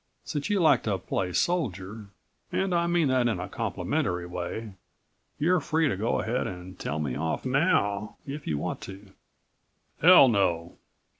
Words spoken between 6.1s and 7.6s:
ahead and tell me off